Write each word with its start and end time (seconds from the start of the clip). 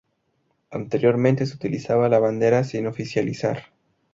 Anteriormente 0.71 1.45
se 1.45 1.53
utilizaba 1.53 2.09
la 2.09 2.17
bandera 2.17 2.63
sin 2.63 2.87
oficializar. 2.87 3.65